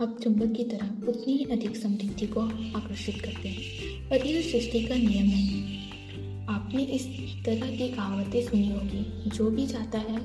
अब 0.00 0.20
चुंबक 0.22 0.56
की 0.56 0.64
तरह 0.64 1.08
उतनी 1.08 1.32
ही 1.32 1.44
अधिक 1.44 1.76
समृद्धि 1.76 2.26
को 2.26 2.40
आकर्षित 2.78 3.20
करते 3.20 3.48
हैं। 3.48 3.62
और 4.10 4.26
यह 4.26 4.42
सृष्टि 4.42 4.86
का 4.86 4.94
नियम 4.94 5.26
है। 5.26 5.78
आपने 6.46 6.82
इस 6.82 7.06
तरह 7.44 7.76
की 7.76 7.88
कहावतें 7.88 8.42
सुनी 8.46 8.70
होगी। 8.70 9.30
जो 9.30 9.50
भी 9.50 9.66
जाता 9.66 9.98
है, 9.98 10.16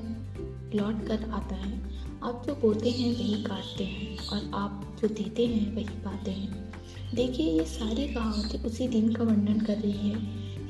लौट 0.74 1.06
कर 1.06 1.30
आता 1.30 1.54
है। 1.54 1.82
आप 2.22 2.44
जो 2.46 2.54
बोते 2.54 2.90
हैं, 2.90 3.14
वही 3.14 3.44
काटते 3.44 3.84
हैं। 3.84 4.18
और 4.18 4.50
आप 4.54 4.98
जो 5.02 5.08
देते 5.08 5.46
हैं, 5.46 5.74
वही 5.74 5.84
पाते 5.84 6.30
हैं। 6.30 6.72
देखिए, 7.14 7.52
ये 7.52 7.64
सारी 7.64 8.08
कहावतें 8.08 8.64
उसी 8.64 8.88
दिन 8.88 9.12
का 9.12 9.24
वर्णन 9.24 9.60
कर 9.60 9.76
रही 9.76 10.08
है। 10.08 10.16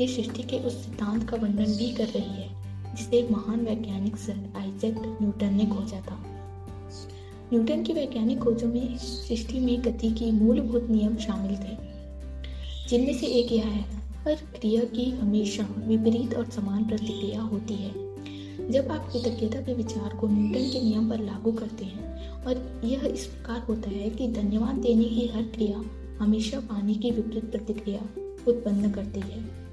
ये 0.00 0.08
सृष्टि 0.08 0.43
के 0.43 0.58
उस 0.58 0.84
सिद्धांत 0.84 1.30
का 1.30 1.36
वर्णन 1.36 1.76
भी 1.76 1.93
कर 1.93 2.07
रही 2.07 2.43
है, 2.43 2.48
जिसे 2.94 3.18
एक 3.18 3.30
महान 3.30 3.61
वैज्ञानिक 3.61 4.16
सर 4.16 4.52
आइजैक 4.57 5.18
न्यूटन 5.22 5.54
ने 5.54 5.66
खोजा 5.66 6.00
था। 6.00 6.33
न्यूटन 7.53 7.82
की 7.82 7.93
वैज्ञानिक 7.93 8.39
खोजों 8.39 8.68
में 8.68 8.98
सृष्टि 8.98 9.58
में 9.61 9.82
गति 9.82 10.11
की 10.11 10.30
मूलभूत 10.30 10.86
नियम 10.90 11.16
शामिल 11.16 11.57
थे, 11.57 11.76
जिनमें 12.89 13.18
से 13.18 13.26
एक 13.26 13.53
यह 13.53 13.64
है, 13.64 13.82
हर 14.25 14.34
क्रिया 14.34 14.84
की 14.84 15.11
हमेशा 15.11 15.67
विपरीत 15.79 16.34
और 16.34 16.50
समान 16.50 16.84
प्रतिक्रिया 16.84 17.40
होती 17.40 17.75
है। 17.75 17.93
जब 18.70 18.89
आप 18.90 19.11
कृतज्ञता 19.12 19.61
के 19.61 19.75
विचार 19.75 20.17
को 20.17 20.29
न्यूटन 20.29 20.70
के 20.70 20.80
नियम 20.82 21.11
पर 21.11 21.18
लागू 21.18 21.53
करते 21.53 21.84
हैं, 21.84 22.30
और 22.44 22.80
यह 22.84 23.04
इस 23.07 23.26
प्रकार 23.26 23.61
होता 23.61 23.90
है 23.90 24.11
कि 24.11 24.29
धन्यवाद 24.29 24.75
देने 24.75 25.04
की 25.04 25.26
हर 25.26 25.42
क्रिया 25.42 25.82
हमेशा 26.20 26.61
पानी 26.61 26.95
की 26.95 27.11
विपरीत 27.11 27.50
प्रतिक्रिया 27.50 28.00
उत्पन्न 28.48 28.90
करती 28.90 29.20
है। 29.20 29.64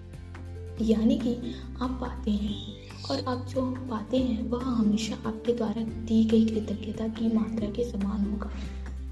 यानी 0.81 1.17
कि 1.17 1.35
आप 1.81 1.98
पाते 2.02 2.31
हैं। 2.31 2.81
और 3.12 3.20
आप 3.20 3.48
जो 3.48 3.62
पाते 3.72 4.17
हैं, 4.17 4.49
वह 4.49 4.63
हमेशा 4.63 5.16
आपके 5.25 5.53
द्वारा 5.53 5.81
दी 5.83 6.25
गई 6.25 6.45
कृतज्ञता 6.45 7.08
की 7.08 7.36
मात्रा 7.36 7.69
के 7.69 7.92
समान 7.92 8.31
होगा। 8.31 8.52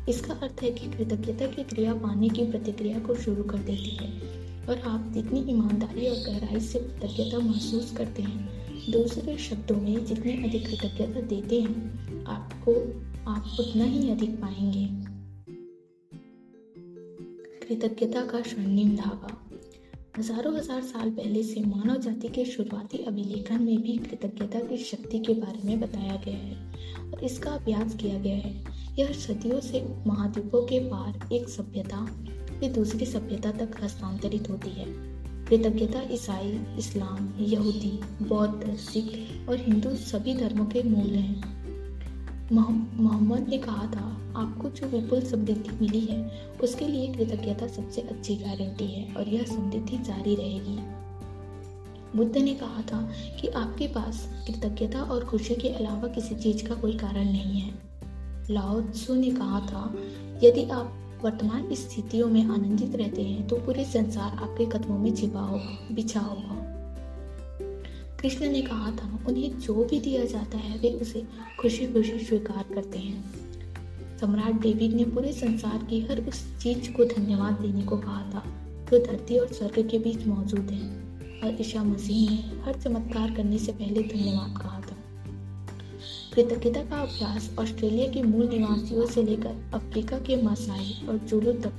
इसका 0.09 0.33
अर्थ 0.33 0.63
है 0.63 0.71
कि 0.71 0.97
कृतज्ञता 0.97 1.47
की 1.47 1.63
क्रिया 1.63 1.93
पाने 1.93 2.29
की 2.29 2.51
प्रतिक्रिया 2.51 2.99
को 2.99 3.15
शुरू 3.15 3.43
कर 3.43 3.57
देती 3.57 3.95
है। 3.95 4.39
और 4.69 4.79
आप 4.79 5.11
जितनी 5.13 5.39
ईमानदारी 5.39 6.07
और 6.07 6.15
गहराई 6.15 6.59
से 6.59 6.79
कृतज्ञता 6.79 7.39
महसूस 7.39 7.91
करते 7.97 8.21
हैं, 8.21 8.49
दूसरे 8.91 9.37
शब्दों 9.37 9.75
में 9.75 10.05
जितनी 10.05 10.31
अधिक 10.31 10.67
कृतज्ञता 10.67 11.21
देते 11.21 11.61
हैं, 11.61 11.99
आपको, 12.25 12.71
आप 13.31 13.57
उतना 13.59 13.83
ही 13.83 14.09
अधिक 14.09 14.41
पाएँगे। 14.41 15.09
कृतज्ञता 17.67 18.25
का 18.25 18.41
स्वर्णिम 18.41 18.95
धागा। 18.95 19.48
हज़ारों 20.19 20.53
हज़ार 20.55 20.81
साल 20.81 21.09
पहले 21.09 21.41
से 21.43 21.61
मानव 21.61 21.97
जाति 21.97 22.27
के 22.27 22.43
शुरुआती 22.45 22.97
अभिलेखन 22.97 23.61
में 23.63 23.81
भी 23.81 23.95
कृतज्ञता 23.97 24.59
की 24.59 24.77
शक्ति 24.77 25.19
के 25.19 25.33
बारे 25.33 25.67
में 25.67 25.79
बताया 25.79 26.15
गया 26.25 26.37
है 26.37 27.11
और 27.11 27.23
इसका 27.23 27.51
अभ्यास 27.51 27.95
किया 27.95 28.17
गया 28.19 28.35
है। 28.35 28.51
यह 28.99 29.11
सदियों 29.11 29.59
से 29.59 29.81
महाद्वीपों 30.07 30.61
के 30.61 30.79
पार 30.79 31.33
एक 31.33 31.47
सभ्यता 31.49 32.05
से 32.59 32.69
दूसरी 32.69 33.05
सभ्यता 33.05 33.51
तक 33.51 33.83
हस्तांतरित 33.83 34.49
होती 34.49 34.69
है। 34.69 34.85
कृतज्ञता 35.45 36.01
ईसाई, 36.13 36.51
इस्लाम, 36.79 37.29
यहूदी, 37.41 37.99
बौद्ध, 38.21 38.75
सिख 38.77 39.49
और 39.49 39.57
हिंदू 39.57 39.95
सभी 40.03 40.35
धर्मों 40.35 40.65
के 40.65 40.83
मूल 40.83 41.09
हैं। 41.09 41.58
मोहम्मद 42.51 43.47
ने 43.49 43.57
कहा 43.57 43.85
था, 43.85 44.05
आपको 44.35 44.69
जो 44.69 44.87
विपुल 44.87 45.21
समृद्धि 45.21 45.77
मिली 45.81 45.99
है, 45.99 46.19
उसके 46.63 46.87
लिए 46.87 47.13
कृतज्ञता 47.13 47.67
सबसे 47.67 48.01
अच्छी 48.01 48.35
गारंटी 48.35 48.85
है 48.85 49.13
और 49.13 49.27
यह 49.27 49.43
समृद्धि 49.43 49.97
जारी 49.97 50.35
रहेगी। 50.35 50.77
बुद्ध 52.15 52.37
ने 52.37 52.53
कहा 52.53 52.81
था 52.81 53.01
कि 53.41 53.47
आपके 53.47 53.87
पास 53.87 54.27
कृतज्ञता 54.47 55.01
और 55.03 55.25
खुशी 55.25 55.55
के 55.55 55.69
अलावा 55.69 56.07
किसी 56.07 56.35
चीज़ 56.35 56.67
का 56.67 56.75
कोई 56.75 56.97
कारण 56.97 57.25
नहीं 57.25 57.59
है। 57.61 57.73
लाओ 58.51 58.81
त्सु 58.81 59.15
ने 59.15 59.31
कहा 59.31 59.59
था, 59.59 59.83
यदि 60.43 60.63
आप 60.63 60.95
वर्तमान 61.23 61.73
स्थितियों 61.75 62.27
में 62.27 62.43
आनंदित 62.43 62.95
रहते 62.95 63.23
हैं 63.23 63.47
तो 63.47 63.55
पूरे 63.55 63.85
संसार 63.85 64.37
आपके 64.43 64.65
कदमों 64.65 64.97
में 64.99 65.15
छिपा 65.15 65.39
होगा 65.39 65.77
बिछा 65.91 66.19
होगा। 66.19 66.58
कृष्ण 68.21 68.51
ने 68.51 68.61
कहा 68.61 68.91
था, 68.91 69.19
उन्हें 69.27 69.59
जो 69.59 69.83
भी 69.85 69.99
दिया 69.99 70.25
जाता 70.25 70.57
है, 70.57 70.77
वे 70.77 70.89
उसे 70.89 71.23
खुशी 71.59 71.87
खुशी 71.87 72.19
स्वीकार 72.19 72.65
करते 72.75 72.99
हैं। 72.99 73.23
सम्राट 74.17 74.61
डेविड 74.61 74.93
ने 74.93 75.03
पूरे 75.05 75.33
संसार 75.33 75.87
की 75.89 76.01
हर 76.01 76.21
उस 76.21 76.59
चीज़ 76.59 76.91
को 76.91 77.05
धन्यवाद 77.05 77.53
देने 77.53 77.81
को 77.81 77.97
कहा 77.97 78.21
था, 78.21 78.43
जो 78.91 79.05
धरती 79.05 79.37
और 79.37 79.47
स्वर्ग 79.47 79.87
के 79.89 79.99
बीच 79.99 80.27
मौजूद 80.27 80.69
है। 80.71 81.09
और 81.43 81.61
ईशा 81.61 81.83
मसीह 81.83 82.29
ने 82.29 82.35
हर 82.35 82.81
चमत्कार 82.81 83.31
करने 83.31 83.57
से 83.57 83.71
पहले 83.71 84.01
धन्यवाद 84.01 84.57
कहा 84.57 84.79
था। 84.79 84.95
कृतज्ञता 86.33 86.81
का 86.83 87.01
अभ्यास 87.01 87.55
ऑस्ट्रेलिया 87.59 88.07
के 88.07 88.23
मूल 88.23 88.49
निवासियों 88.49 89.05
से 89.05 89.23
लेकर 89.23 89.71
अफ्रीका 89.73 90.19
के 90.19 90.43
मसाई 90.43 91.05
और 91.09 91.17
जुलू 91.17 91.51
तक, 91.51 91.73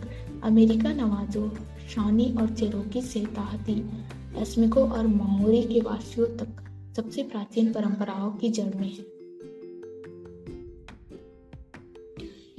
अमेरिका 0.44 0.92
नवाजों, 0.92 1.50
शानी 1.94 2.34
और 2.40 2.50
चेरोकी 2.50 3.02
से 3.02 3.20
ताहती 3.20 3.72
एस्मिको 4.36 4.80
और 4.80 5.06
माओरी 5.06 5.62
के 5.62 5.80
वासियों 5.80 6.26
तक 6.26 6.48
सबसे 6.96 7.22
प्राचीन 7.22 7.72
परंपराओं 7.72 8.30
की 8.30 8.48
जड़ 8.48 8.74
में 8.74 8.88
है। 8.88 9.20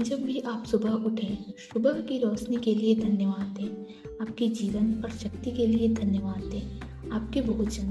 जब 0.03 0.23
भी 0.23 0.39
आप 0.39 0.63
सुबह 0.65 0.89
उठें, 0.89 1.37
सुबह 1.57 1.91
की 1.91 2.17
रोशनी 2.19 2.57
के 2.57 2.75
लिए 2.75 2.95
धन्यवाद 2.95 3.55
दें। 3.59 3.85
आपके 4.21 4.47
जीवन 4.47 5.01
और 5.03 5.09
शक्ति 5.09 5.51
के 5.51 5.67
लिए 5.67 5.89
धन्यवाद 5.89 6.43
दें। 6.43 6.79
आपके 7.09 7.41
भोजन, 7.41 7.87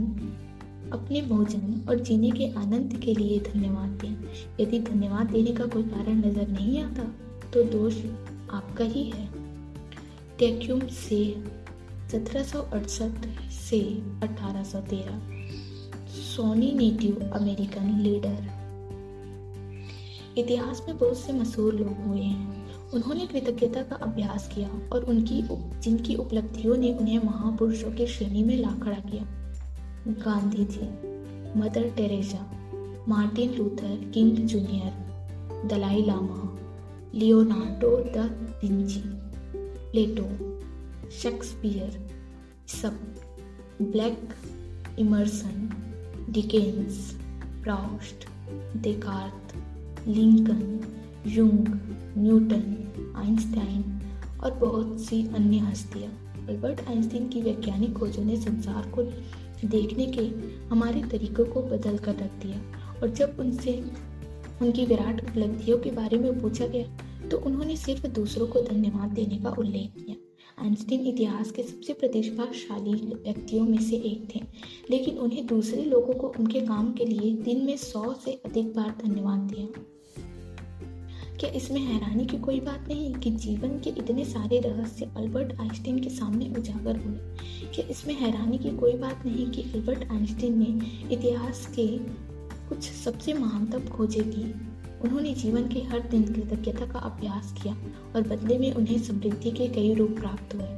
अपने 0.92 1.22
भोजन 1.22 1.86
और 1.88 1.98
जीने 1.98 2.30
के 2.30 2.48
आनंद 2.50 3.00
के 3.04 3.14
लिए 3.14 3.40
धन्यवाद 3.40 3.90
दें। 3.90 4.16
यदि 4.60 4.80
धन्यवाद 4.80 5.30
देने 5.30 5.52
का 5.52 5.66
कोई 5.66 5.82
कारण 5.82 6.18
नज़र 6.18 6.48
नहीं 6.48 6.82
आता 6.82 7.02
तो 7.50 7.62
दोष 7.62 7.96
आपका 8.50 8.84
ही 8.84 9.10
है। 9.10 9.28
टैक्यूम 10.38 10.80
से 10.80 11.44
सत्रह 12.12 12.42
से 12.42 12.58
1813 13.76 15.20
सोनी 16.08 16.72
नेटिव 16.72 17.30
अमेरिकन 17.34 18.00
लीडर। 18.00 18.60
इतिहास 20.38 20.84
में 20.88 20.98
बहुत 20.98 21.18
से 21.18 21.32
मशहूर 21.32 21.74
लोग 21.74 22.06
हुए 22.06 22.20
हैं। 22.20 22.70
उन्होंने 22.90 23.26
कृतज्ञता 23.26 23.82
का 23.82 23.96
अभ्यास 23.96 24.52
किया 24.54 24.70
और 24.92 25.04
उनकी 25.04 25.44
जिनकी 25.80 26.14
उपलब्धियों 26.14 26.76
ने 26.76 26.94
उन्हें 26.94 27.18
महापुरुषों 27.18 27.92
की 27.92 28.06
श्रेणी 28.06 28.42
में 28.42 28.56
ला 28.56 28.68
खड़ा 28.68 28.98
किया। 28.98 29.22
Gandhi 30.08 30.64
ji, 30.64 30.80
Mother 31.60 31.90
Teresa, 31.90 32.50
Martin 33.08 33.54
Luther 33.54 34.10
King 34.14 34.36
Junior, 34.36 35.10
Dalai 35.66 36.04
Lama, 36.04 36.58
Leonardo 37.14 37.96
da 37.96 38.16
Vinci, 38.64 39.02
Plato, 39.92 40.28
Shakespeare, 41.10 42.10
सब। 42.68 43.09
Blake 43.82 44.28
Emerson 44.98 45.68
Dickens 46.30 46.96
Proust 47.62 48.26
Descartes 48.76 49.54
Lincoln 50.08 50.80
Jung 51.26 51.68
Newton, 52.18 53.14
Einstein 53.16 53.82
और 54.40 54.54
बहुत 54.54 55.00
सी 55.00 55.22
अन्य 55.26 55.58
हस्तियाँ। 55.58 56.12
अल्बर्ट 56.48 56.80
आइंस्टीन 56.88 57.28
की 57.28 57.42
वैज्ञानिक 57.42 57.92
खोजों 57.92 58.24
ने 58.24 58.36
संसार 58.36 58.90
को 58.90 59.02
देखने 59.68 60.06
के 60.06 60.26
हमारे 60.68 61.02
तरीकों 61.02 61.44
को 61.44 61.62
बदल 61.62 61.98
कर 61.98 62.16
रख 62.16 62.38
दिया 62.42 62.60
और 63.02 63.10
जब 63.10 63.36
उनसे, 63.40 63.80
उनकी 64.62 64.86
विराट 64.86 65.24
उपलब्धियों 65.30 65.78
के 65.78 65.90
बारे 65.90 66.18
में 66.18 66.40
पूछा 66.40 66.66
गया 66.66 67.28
तो 67.28 67.38
उन्होंने 67.38 67.76
सिर्फ़ 67.76 68.06
दूसरों 68.06 68.46
को 68.46 68.62
धन्यवाद 68.62 69.10
देने 69.10 69.38
का 69.38 69.50
उल्लेख 69.50 69.92
किया। 69.96 70.19
आइंस्टीन 70.62 71.06
इतिहास 71.06 71.50
के 71.50 71.62
सबसे 71.62 71.92
प्रतिभाशाली 71.92 72.94
व्यक्तियों 72.94 73.66
में 73.66 73.78
से 73.78 73.96
एक 73.96 74.28
थे, 74.34 74.40
लेकिन 74.90 75.18
उन्हें 75.18 75.46
दूसरे 75.46 75.84
लोगों 75.84 76.14
को 76.14 76.32
उनके 76.38 76.60
काम 76.60 76.92
के 76.92 77.04
लिए 77.04 77.34
दिन 77.34 77.64
में 77.64 77.76
सौ 77.76 78.14
से 78.24 78.32
अधिक 78.32 78.74
बार 78.76 78.98
धन्यवाद 79.04 79.40
दिया। 79.40 79.66
क्या 81.40 81.50
इसमें 81.50 81.80
हैरानी 81.80 82.26
की 82.26 82.38
कोई 82.38 82.60
बात 82.60 82.88
नहीं 82.88 83.14
कि 83.14 83.30
जीवन 83.30 83.68
के 83.68 83.90
इतने 83.90 84.24
सारे 84.24 84.60
रहस्य 84.60 85.10
अल्बर्ट 85.16 85.60
आइंस्टीन 85.60 85.98
के 85.98 86.10
सामने 86.10 86.54
उजागर 86.58 86.96
हुए? 86.96 87.18
क्या 87.74 87.86
इसमें 87.88 88.14
हैरानी 88.14 88.58
की 88.58 88.70
कोई 88.70 88.92
बात 88.92 89.26
नहीं 89.26 89.50
कि 89.50 89.62
अल्बर्ट 89.62 90.04
आइंस्टीन 90.10 90.58
ने 90.58 90.80
इतिहास 91.14 91.66
के 91.78 91.98
कुछ 92.68 92.78
सबसे 92.78 93.32
महानतम 93.32 93.80
खोजें 93.80 94.30
की 94.30 94.69
उन्होंने 95.04 95.32
जीवन 95.34 95.68
के 95.68 95.80
हर 95.80 96.00
दिन 96.00 96.22
कृतज्ञता 96.22 96.86
का 96.86 96.98
अभ्यास 96.98 97.54
किया 97.62 97.76
और 98.16 98.22
बदले 98.22 98.58
में 98.58 98.72
उन्हें 98.72 98.98
समृद्धि 98.98 99.50
के 99.50 99.68
कई 99.68 99.94
रूप 99.94 100.10
प्राप्त 100.10 100.54
हुए। 100.54 100.68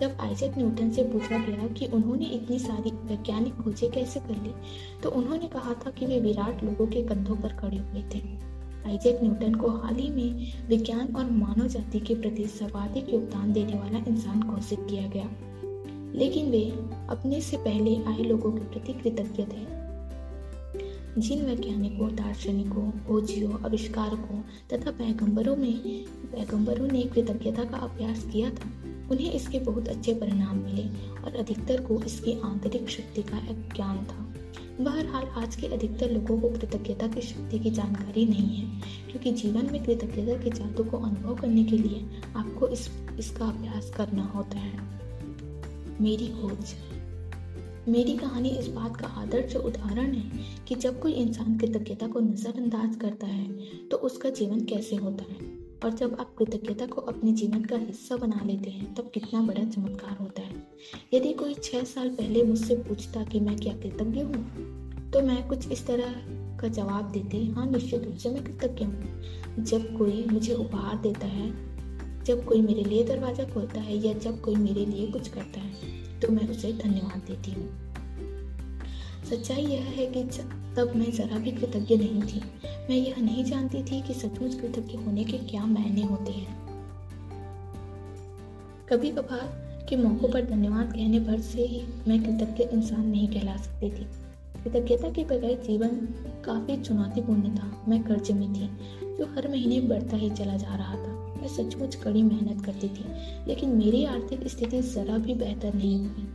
जब 0.00 0.16
आइजक 0.20 0.54
न्यूटन 0.58 0.90
से 0.90 1.02
पूछा 1.02 1.38
गया 1.38 1.68
कि 1.68 1.86
उन्होंने 1.86 2.24
इतनी 2.24 2.58
सारी 2.58 2.90
वैज्ञानिक 2.90 3.54
खोजें 3.54 3.90
कैसे 3.90 4.20
कर 4.20 4.42
ली 4.42 4.50
तो 5.02 5.10
उन्होंने 5.10 5.46
कहा 5.46 5.74
था 5.74 5.90
कि 5.90 6.06
वे 6.06 6.20
विराट 6.20 6.64
लोगों 6.64 6.86
के 6.86 7.02
कंधों 7.02 7.36
पर 7.36 7.48
खड़े 7.48 7.76
हुए 7.76 8.02
थे। 8.14 8.20
आइजक 8.86 9.20
न्यूटन 9.22 9.54
को 9.54 9.68
हाल 9.68 9.94
ही 9.94 10.08
में 10.08 10.52
विज्ञान 10.68 11.14
और 11.14 11.30
मानव 11.30 11.68
जाति 11.68 12.00
के 12.00 12.14
प्रति 12.14 12.46
सर्वाधिक 12.46 13.14
योगदान 13.14 13.52
देने 13.52 13.78
वाला 13.78 13.98
इंसान 13.98 14.42
घोषित 14.42 14.86
किया 14.90 15.06
गया। 15.06 15.28
लेकिन 16.18 16.50
वे 16.50 16.64
अपने 17.08 17.40
से 17.40 17.56
पहले 17.56 17.96
आए 18.04 18.22
लोगों 18.22 18.52
के 18.52 18.64
प्रति 18.64 18.92
कृतज्ञ 18.92 19.42
थे। 19.42 19.85
जिन 21.18 21.46
वैज्ञानिकों 21.46 22.16
दार्शनिकों 22.16 22.90
खोजियों 22.90 23.64
आविष्कारकों 23.64 24.42
तथा 24.72 24.90
पैगंबरों 24.90 25.56
में, 25.56 26.04
पैगंबरों 26.04 26.88
ने 26.88 27.02
कृतज्ञता 27.02 27.64
का 27.64 27.76
अभ्यास 27.76 28.24
किया 28.32 28.50
था। 28.50 28.70
उन्हें 29.10 29.32
इसके 29.32 29.58
बहुत 29.58 29.88
अच्छे 29.88 30.14
परिणाम 30.14 30.56
मिले 30.56 30.82
और 31.22 31.36
अधिकतर 31.36 31.80
को 31.80 32.02
इसकी 32.02 32.40
आंतरिक 32.40 32.88
शक्ति 32.88 33.22
का 33.22 33.38
एक 33.38 33.74
ज्ञान 33.76 33.96
था। 33.96 34.26
बहरहाल, 34.84 35.24
आज 35.24 35.56
के 35.56 35.66
अधिकतर 35.66 36.10
लोगों 36.10 36.40
को 36.40 36.48
कृतज्ञता 36.48 37.06
की 37.06 37.20
शक्ति 37.20 37.58
की 37.58 37.70
जानकारी 37.70 38.26
नहीं 38.26 38.56
है, 38.56 38.80
क्योंकि 39.10 39.32
जीवन 39.32 39.68
में 39.72 39.84
कृतज्ञता 39.84 40.44
के 40.44 40.50
जादू 40.50 40.84
को 40.84 40.96
अनुभव 40.96 41.34
करने 41.34 41.64
के 41.64 41.78
लिए 41.78 42.06
आपको 42.36 42.68
इस, 42.68 42.90
इसका 43.18 43.44
अभ्यास 43.44 43.92
करना 43.96 44.24
होता 44.24 44.58
है। 44.58 44.80
मेरी 46.00 46.28
खोज। 46.28 46.95
मेरी 47.88 48.16
कहानी 48.16 48.48
इस 48.48 48.68
बात 48.68 48.96
का 48.96 49.06
आदर्श 49.06 49.56
उदाहरण 49.56 50.12
है 50.12 50.44
कि 50.68 50.74
जब 50.74 51.00
कोई 51.00 51.12
इंसान 51.12 51.58
कृतज्ञता 51.58 52.06
को 52.06 52.20
नज़रअंदाज 52.20 52.96
करता 52.96 53.26
है 53.26 53.48
तो 53.88 53.96
उसका 53.96 54.30
जीवन 54.30 54.60
कैसे 54.60 54.96
होता 54.96 55.24
है? 55.24 55.58
और 55.84 55.94
जब 55.94 56.16
आप 56.20 56.34
कृतज्ञता 56.38 56.86
को 56.86 57.00
अपने 57.00 57.32
जीवन 57.32 57.64
का 57.64 57.76
हिस्सा 57.76 58.16
बना 58.16 58.40
लेते 58.44 58.70
हैं, 58.70 58.94
तब 58.94 59.10
कितना 59.14 59.42
बड़ा 59.42 59.64
चमत्कार 59.64 60.16
होता 60.20 60.42
है। 60.42 60.66
यदि 61.14 61.32
कोई 61.32 61.54
छह 61.54 61.82
साल 61.82 62.08
पहले 62.08 62.42
मुझसे 62.42 62.76
पूछता 62.76 63.24
कि 63.24 63.40
मैं 63.40 63.56
क्या 63.56 63.74
कृतज्ञ 63.76 64.20
हूँ 64.20 65.10
तो 65.10 65.22
मैं 65.22 65.48
कुछ 65.48 65.68
इस 65.68 65.86
तरह 65.86 66.14
का 66.60 66.68
जवाब 66.68 67.12
देती 67.12 67.46
हाँ 67.46 67.70
निश्चित 67.70 68.04
रूप 68.04 68.16
से 68.16 68.30
मैं 68.30 68.44
कृतज्ञ 68.44 68.84
हूँ। 68.84 69.64
जब 69.64 69.96
कोई 69.98 70.26
मुझे 70.32 70.54
उपहार 70.54 70.98
देता 70.98 71.26
है 71.26 71.65
जब 72.26 72.44
कोई 72.44 72.60
मेरे 72.60 72.84
लिए 72.84 73.02
दरवाज़ा 73.04 73.44
खोलता 73.44 73.80
है 73.80 73.96
या 73.96 74.12
जब 74.14 74.40
कोई 74.40 74.54
मेरे 74.56 74.84
लिए 74.86 75.06
कुछ 75.06 75.28
करता 75.28 75.60
है 75.60 76.20
तो 76.20 76.32
मैं 76.32 76.48
उसे 76.48 76.72
धन्यवाद 76.74 77.22
देती 77.26 77.50
हूँ। 77.50 77.68
सच्चाई 79.30 79.64
यह 79.64 79.84
है 79.96 80.06
कि 80.06 80.22
तब 80.76 80.92
मैं 80.96 81.10
ज़रा 81.12 81.38
भी 81.38 81.52
कृतज्ञ 81.52 81.96
नहीं 81.96 82.22
थी। 82.22 82.40
मैं 82.88 82.96
यह 82.96 83.20
नहीं 83.20 83.44
जानती 83.44 83.82
थी 83.82 84.00
कि 84.02 84.14
सचमुच 84.14 84.54
कृतज्ञ 84.54 84.98
होने 84.98 85.24
के 85.24 85.38
क्या 85.46 85.64
मायने 85.66 86.02
होते 86.02 86.32
हैं। 86.32 86.54
कभी 88.88 89.10
कभार 89.10 89.48
के 89.88 89.96
मौक़ों 89.96 90.28
पर 90.28 90.44
धन्यवाद 90.44 90.92
कहने 90.92 91.20
भर 91.20 91.40
से 91.40 91.66
ही 91.66 91.82
मैं 92.08 92.22
कृतज्ञ 92.22 92.64
इंसान 92.66 93.06
नहीं 93.06 93.28
कहला 93.28 93.56
सकती 93.56 93.90
थी। 93.90 94.06
कृतज्ञता 94.64 95.10
के 95.10 95.24
बगैर 95.26 95.62
जीवन 95.66 95.96
काफ़ी 96.44 96.76
चुनौतीपूर्ण 96.76 97.56
था। 97.56 97.70
मैं 97.88 98.02
कर्ज 98.02 98.30
में 98.30 98.52
थी, 98.54 98.68
जो 99.18 99.26
हर 99.26 99.48
महीने 99.48 99.80
बढ़ता 99.88 100.16
ही 100.16 100.30
चला 100.30 100.56
जा 100.56 100.74
रहा 100.74 100.94
था। 100.96 101.15
मैं 101.36 101.48
सचमुच 101.48 101.94
कड़ी 101.94 102.22
मेहनत 102.22 102.64
करती 102.64 102.88
थी, 102.88 103.04
लेकिन 103.48 103.70
मेरी 103.70 104.04
आर्थिक 104.04 104.48
स्थिति 104.48 104.82
ज़रा 104.82 105.18
भी 105.18 105.34
बेहतर 105.34 105.74
नहीं 105.74 105.98
हुई। 105.98 106.26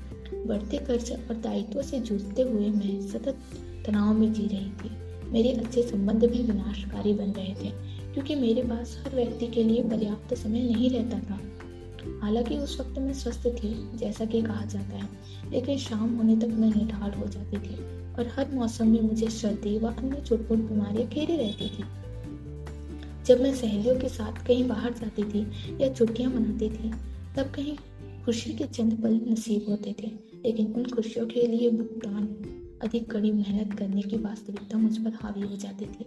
बढ़ते 0.48 0.77
कर्ज 0.77 1.12
और 1.12 1.36
दायित्व 1.36 1.81
से 1.81 2.00
जूझते 2.00 2.42
हुए 2.42 2.69
मैं 2.69 3.07
सतत 3.07 3.38
तनाव 3.86 4.13
में 4.13 4.33
जी 4.33 4.48
रही 4.48 4.69
थी। 4.69 4.92
मेरे 5.31 5.51
अच्छे 5.51 5.83
संबंध 5.83 6.25
भी 6.25 6.44
विनाशकारी 6.44 7.13
बन 7.13 7.31
रहे 7.31 7.53
थे, 7.53 7.69
क्योंकि 8.13 8.36
मेरे 8.36 8.63
पास 8.63 9.03
हर 9.06 9.15
व्यक्ति 9.15 9.48
के 9.48 9.63
लिए 9.63 9.83
पर्याप्त 9.83 10.33
समय 10.33 10.62
नहीं 10.62 10.89
रहता 10.89 11.19
था। 11.19 11.39
हालाँकि 12.21 12.57
उस 12.57 12.80
वक्त 12.80 13.00
मैं 13.00 13.13
स्वस्थ 13.13 13.48
थी, 13.48 13.98
जैसा 13.98 14.25
कि 14.25 14.42
कहा 14.42 14.65
जाता 14.65 14.95
है, 14.95 15.09
लेकिन 15.51 15.77
शाम 15.77 16.15
होने 16.15 16.36
तक 16.36 16.48
मैं 16.48 16.69
निढाल 16.69 17.12
हो 17.12 17.27
जाती 17.27 17.57
थी 17.57 17.75
और 18.13 18.31
हर 18.38 18.51
मौसम 18.53 18.88
में 18.88 19.01
मुझे 19.01 19.27
सर्दी 19.27 19.77
व 19.77 19.88
अन्य 19.88 20.21
छोट 20.21 20.39
बीमारियाँ 20.39 21.09
घेरी 21.09 21.36
रहती 21.36 21.65
थी। 21.65 21.83
जब 23.26 23.42
मैं 23.42 23.56
सहेलियों 23.56 24.00
के 24.00 24.10
साथ 24.10 24.46
कहीं 24.48 24.68
बाहर 24.68 24.94
जाती 24.94 25.24
थी 25.24 25.48
या 25.84 25.94
छुट्टियाँ 25.94 26.32
मनाती 26.32 26.70
थी, 26.70 26.92
तब 27.36 27.52
कहीं 27.56 27.78
खुशी 28.26 28.54
के 28.54 28.64
चंद 28.64 28.94
पल 28.94 29.22
नसीब 29.28 29.66
होते 29.70 29.96
थे। 30.04 30.08
लेकिन 30.46 30.74
उन 30.74 30.86
खुशियों 30.86 31.26
के 31.26 31.48
लिए 31.48 31.70
भुगतान, 31.70 32.26
अधिक 32.84 33.12
कड़ी 33.12 33.32
मेहनत 33.32 33.74
करने 33.74 34.02
की 34.02 34.18
वास्तविकता 34.18 34.78
मुझ 34.78 34.98
पर 34.98 35.14
हावी 35.22 35.42
हो 35.42 35.56
जाती 35.56 35.86
थी। 35.86 36.06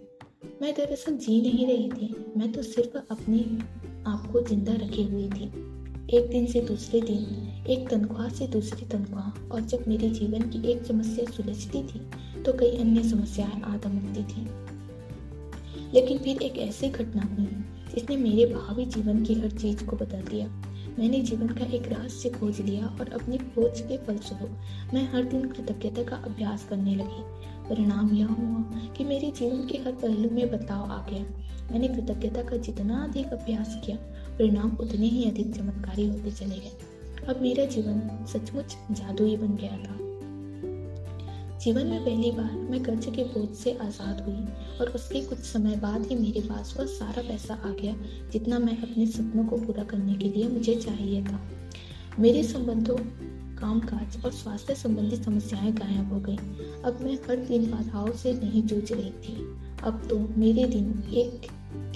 मैं 0.61 0.73
दरअसल 0.73 1.17
जी 1.17 1.41
नहीं 1.41 1.67
रही 1.67 1.89
थी। 1.89 2.25
मैं 2.37 2.51
तो 2.51 2.61
सिर्फ़ 2.63 2.97
अपने 3.11 3.39
आप 4.11 4.31
को 4.31 4.41
ज़िंदा 4.41 4.73
रखे 4.73 5.03
हुई 5.03 5.29
थी। 5.29 5.45
एक 6.17 6.29
दिन 6.29 6.45
से 6.45 6.61
दूसरे 6.61 7.01
दिन, 7.01 7.47
एक 7.67 7.89
तनख्वाह 7.89 8.29
से 8.29 8.47
दूसरी 8.47 8.85
तनख्वाह, 8.85 9.49
और 9.51 9.61
जब 9.61 9.83
मेरे 9.87 10.09
जीवन 10.09 10.41
की 10.41 10.71
एक 10.71 10.83
समस्या 10.83 11.31
सुलझती 11.31 11.83
थी 11.83 11.99
तो 12.41 12.53
कई 12.53 12.77
अन्य 12.77 13.09
समस्याएँ 13.09 13.61
आ 13.61 13.77
दमकती 13.77 14.23
थी। 14.23 14.64
लेकिन 15.93 16.17
फिर 16.17 16.41
एक 16.41 16.57
ऐसी 16.57 16.89
घटना 16.89 17.21
हुई, 17.21 17.45
जिसने 17.95 18.17
मेरे 18.17 18.45
भावी 18.45 18.85
जीवन 18.85 19.23
की 19.23 19.33
हर 19.33 19.49
चीज़ 19.49 19.85
को 19.85 19.95
बदल 19.95 20.21
दिया। 20.21 20.47
मैंने 20.99 21.21
जीवन 21.21 21.47
का 21.47 21.65
एक 21.65 21.87
रहस्य 21.87 22.29
खोज 22.29 22.61
लिया 22.61 22.85
और 22.85 23.09
अपनी 23.09 23.37
खोज 23.37 23.81
के 23.81 23.97
फलस्वरूप 23.97 24.49
मैं 24.93 25.13
हर 25.13 25.23
दिन 25.23 25.47
कृतज्ञता 25.47 26.03
का 26.03 26.15
अभ्यास 26.15 26.67
करने 26.69 26.95
लगी। 26.95 27.23
परिणाम 27.69 28.13
यह 28.13 28.27
हुआ 28.27 28.87
कि 28.87 29.03
मेरे 29.03 29.31
जीवन 29.31 29.67
के 29.67 29.77
हर 29.77 29.91
पहलू 29.91 30.29
में 30.29 30.51
बदलाव 30.51 30.91
आ 30.91 31.07
गया। 31.09 31.23
मैंने 31.71 31.87
कृतज्ञता 31.87 32.41
का 32.41 32.57
जितना 32.57 33.03
अधिक 33.03 33.25
अभ्यास 33.25 33.81
किया, 33.85 33.97
परिणाम 34.37 34.77
उतने 34.79 35.05
ही 35.05 35.29
अधिक 35.29 35.55
चमत्कारी 35.55 36.07
होते 36.07 36.31
चले 36.31 36.55
गए। 36.55 36.77
अब 37.29 37.41
मेरा 37.41 37.65
जीवन 37.65 38.25
सचमुच 38.33 38.77
जादुई 38.91 39.37
बन 39.37 39.55
गया 39.55 39.77
था। 39.77 40.04
जीवन 41.63 41.87
में 41.87 42.05
पहली 42.05 42.31
बार 42.31 42.51
मैं 42.51 42.83
कर्ज 42.83 43.05
के 43.05 43.23
बोझ 43.23 43.57
से 43.57 43.77
आज़ाद 43.81 44.21
हुई 44.21 44.45
और 44.79 44.89
उसके 44.89 45.21
कुछ 45.21 45.37
समय 45.37 45.75
बाद 45.75 46.05
ही 46.05 46.15
मेरे 46.15 46.41
पास 46.41 46.75
वह 46.79 46.85
सारा 46.85 47.21
पैसा 47.21 47.53
आ 47.53 47.69
गया, 47.69 47.95
जितना 48.31 48.59
मैं 48.59 48.77
अपने 48.81 49.05
सपनों 49.05 49.45
को 49.45 49.57
पूरा 49.57 49.83
करने 49.83 50.13
के 50.13 50.29
लिए 50.29 50.47
मुझे 50.47 50.75
चाहिए 50.75 51.23
था। 51.23 51.39
मेरे 52.19 52.43
संबंधों, 52.43 52.97
कामकाज 53.55 54.25
और 54.25 54.31
स्वास्थ्य 54.31 54.75
संबंधी 54.75 55.15
समस्याएँ 55.15 55.71
गायब 55.71 56.13
हो 56.13 56.19
गई। 56.19 56.37
अब 56.85 56.99
मैं 57.01 57.15
हर 57.15 57.35
दिन 57.35 57.71
बाधाओं 57.71 58.11
से 58.11 58.33
नहीं 58.33 58.63
जूझ 58.63 58.91
रही 58.91 59.11
थी। 59.11 59.35
अब 59.83 60.07
तो 60.09 60.19
मेरे 60.37 60.65
दिन 60.65 61.03
एक 61.13 61.47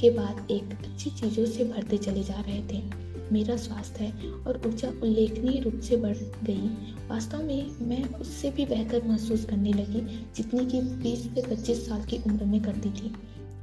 के 0.02 0.10
बाद 0.10 0.48
एक 0.52 0.64
अच्छी 0.64 1.10
चीज़ों 1.10 1.46
से 1.46 1.64
भरते 1.64 1.98
चले 1.98 2.24
जा 2.24 2.40
रहे 2.40 2.62
थे। 2.62 3.09
मेरा 3.32 3.56
स्वास्थ्य 3.56 4.04
है 4.04 4.32
और 4.32 4.62
ऊर्जा 4.66 4.90
उल्लेखनीय 4.90 5.62
रूप 5.62 5.80
से 5.80 5.98
बढ़ 5.98 6.18
गई। 6.44 6.68
वास्तव 7.08 7.44
में 7.44 7.72
मैं 7.82 8.04
उससे 8.14 8.52
भी 8.52 8.66
बेहतर 8.66 9.08
महसूस 9.08 9.46
करने 9.46 9.74
लगी, 9.74 10.02
जितनी 10.36 10.66
कि 10.66 10.82
20 10.82 11.20
से 11.20 11.56
25 11.56 11.88
साल 11.88 12.06
की 12.06 12.18
उम्र 12.18 12.46
में 12.46 12.62
करती 12.62 12.90
थी। 12.90 13.12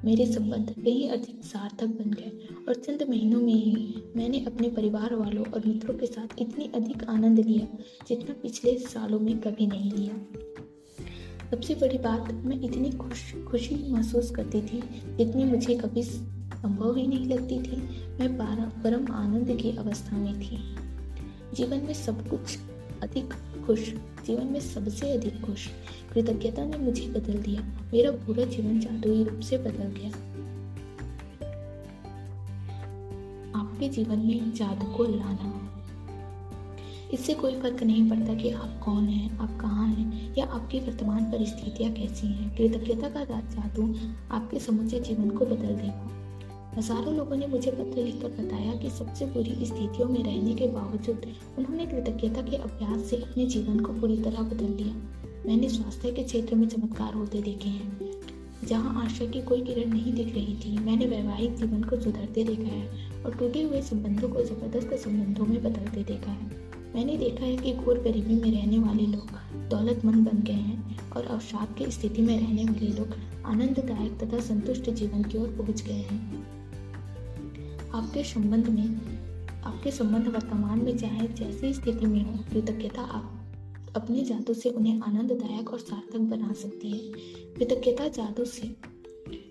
मेरे 0.04 0.26
संबंध 0.26 0.70
कहीं 0.70 1.10
अधिक 1.10 1.44
सार्थक 1.44 1.86
बन 1.86 2.10
गए 2.10 2.48
और 2.68 2.74
चंद 2.74 3.06
महीनों 3.10 3.40
में 3.40 3.54
ही 3.54 4.02
मैंने 4.16 4.44
अपने 4.44 4.68
परिवार 4.68 5.14
वालों 5.14 5.44
और 5.44 5.62
मित्रों 5.66 5.94
के 5.94 6.06
साथ 6.06 6.40
इतनी 6.40 6.70
अधिक 6.74 7.04
आनंद 7.04 7.38
लिया, 7.38 7.66
जितना 8.08 8.34
पिछले 8.42 8.78
सालों 8.78 9.20
में 9.20 9.38
कभी 9.38 9.66
नहीं 9.66 9.92
लिया। 9.92 10.14
सबसे 11.50 11.74
बड़ी 11.74 11.98
बात, 11.98 12.32
मैं 12.32 12.60
इतनी 12.60 12.90
खुश, 12.90 13.34
खुशी 13.50 13.92
महसूस 13.92 14.30
करती 14.30 14.62
थी 14.62 14.82
जितनी 15.16 15.44
मुझे 15.44 15.74
कभी 15.74 16.02
संभव 16.66 16.96
ही 16.96 17.06
नहीं 17.06 17.26
लगती 17.26 17.58
थी। 17.58 17.76
मैं 18.20 18.38
परम 18.82 19.12
आनंद 19.12 19.58
की 19.62 19.76
अवस्था 19.76 20.16
में 20.16 20.40
थी। 20.40 20.76
जीवन 21.54 21.76
में 21.76 21.94
सब 21.94 22.28
कुछ 22.28 22.58
अधिक 23.02 23.34
खुश, 23.66 23.94
जीवन 24.26 24.46
में 24.46 24.60
सबसे 24.60 25.12
अधिक 25.12 25.40
खुश। 25.40 25.68
कृतज्ञता 26.12 26.64
ने 26.64 26.76
मुझे 26.78 27.08
बदल 27.08 27.34
दिया। 27.34 27.60
मेरा 27.94 28.10
पूरा 28.10 28.44
जीवन 28.44 28.80
जादुई 28.80 29.24
रूप 29.24 29.40
से 29.40 29.58
बदल 29.58 29.70
गया। 29.70 30.08
आपके 33.60 33.88
जीवन 33.88 34.18
में 34.18 34.54
जादू 34.54 34.92
को 34.92 35.04
लाना। 35.04 35.62
इससे 37.12 37.34
कोई 37.34 37.60
फ़र्क 37.60 37.82
नहीं 37.82 38.10
पड़ता 38.10 38.34
कि 38.34 38.50
आप 38.50 38.80
कौन 38.84 39.04
हैं, 39.04 39.38
आप 39.38 39.60
कहाँ 39.60 39.88
हैं, 39.88 40.34
या 40.38 40.46
आपकी 40.46 40.80
वर्तमान 40.80 41.24
परिस्थितियाँ 41.24 41.92
कैसी 41.92 42.26
हैं। 42.26 42.56
कृतज्ञता 42.56 43.08
का 43.08 43.24
जादू 43.24 43.94
आपके 44.30 44.58
समूचे 44.58 45.00
जीवन 45.00 45.30
को 45.30 45.46
बदल 45.46 45.74
देगा। 45.74 46.25
हज़ारों 46.76 47.14
लोगों 47.14 47.36
ने 47.36 47.46
मुझे 47.46 47.70
पत्र 47.70 48.02
लिखकर 48.04 48.28
बताया 48.30 48.72
कि 48.72 48.88
सबसे 48.90 49.26
बुरी 49.26 49.66
स्थितियों 49.66 50.08
में 50.08 50.22
रहने 50.22 50.54
के 50.54 50.66
बावजूद 50.68 51.22
उन्होंने 51.58 51.86
कृतज्ञता 51.86 52.42
के 52.42 52.56
अभ्यास 52.56 53.04
से 53.10 53.16
अपने 53.18 53.44
जीवन 53.46 53.78
को 53.80 53.92
पूरी 53.92 54.16
तरह 54.22 54.42
बदल 54.42 54.72
लिया। 54.72 54.94
मैंने 55.46 55.68
स्वास्थ्य 55.68 56.10
के 56.12 56.22
क्षेत्र 56.22 56.54
में 56.54 56.66
चमत्कार 56.68 57.14
होते 57.14 57.40
देखे 57.42 57.68
हैं, 57.68 58.10
जहाँ 58.64 59.04
आशा 59.04 59.26
की 59.26 59.42
कोई 59.42 59.62
किरण 59.64 59.90
नहीं 59.92 60.12
दिख 60.14 60.34
रही 60.34 60.56
थी। 60.56 60.76
मैंने 60.80 61.06
वैवाहिक 61.06 61.54
जीवन 61.56 61.82
को 61.82 62.00
सुधरते 62.00 62.44
देखा 62.44 62.74
है 62.74 63.22
और 63.22 63.36
टूटे 63.36 63.62
हुए 63.62 63.80
संबंधों 63.82 64.28
को 64.28 64.42
ज़बरदस्त 64.44 64.94
संबंधों 65.04 65.46
में 65.46 65.62
बदलते 65.62 66.02
देखा 66.04 66.32
है। 66.32 66.50
मैंने 66.94 67.16
देखा 67.18 67.44
है 67.44 67.56
कि 67.56 67.72
घोर 67.74 67.98
गरीबी 67.98 68.34
में 68.34 68.50
रहने 68.50 68.78
वाले 68.78 69.06
लोग 69.06 69.30
दौलतमंद 69.70 70.28
बन 70.28 70.42
गए 70.42 70.52
हैं 70.52 70.98
और 71.12 71.26
अवसाद 71.26 71.74
की 71.78 71.90
स्थिति 71.90 72.22
में 72.22 72.38
रहने 72.38 72.64
वाले 72.64 72.92
लोग 72.98 73.16
आनंददायक 73.46 74.18
तथा 74.22 74.40
संतुष्ट 74.42 74.90
जीवन 74.92 75.22
की 75.22 75.38
ओर 75.38 75.48
पहुँच 75.58 75.82
गए 75.82 76.02
हैं। 76.02 76.55
आपके 77.94 78.24
संबंध 78.24 78.68
में, 78.68 78.88
आपके 79.62 79.90
संबंध 79.90 80.28
वर्तमान 80.28 80.78
में 80.78 80.98
चाहे 80.98 81.28
जैसी 81.28 81.74
स्थिति 81.74 82.06
में 82.06 82.24
हो, 82.24 82.44
कृतज्ञता 82.52 83.02
आप 83.02 83.32
अपने 83.96 84.22
जादू 84.22 84.54
से 84.54 84.70
उन्हें 84.70 85.00
आनंददायक 85.00 85.70
और 85.70 85.78
सार्थक 85.78 86.18
बना 86.18 86.52
सकती 86.52 86.90
है। 86.90 87.12
कृतज्ञता 87.54 88.08
जादू 88.08 88.44
से 88.44 88.76